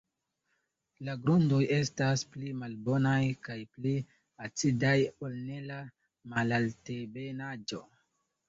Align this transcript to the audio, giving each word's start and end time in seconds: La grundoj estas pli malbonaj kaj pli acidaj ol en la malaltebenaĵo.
La 1.09 1.13
grundoj 1.25 1.59
estas 1.75 2.23
pli 2.35 2.53
malbonaj 2.61 3.19
kaj 3.49 3.59
pli 3.75 3.93
acidaj 4.47 4.97
ol 5.29 5.37
en 5.59 5.69
la 5.69 5.79
malaltebenaĵo. 6.35 7.85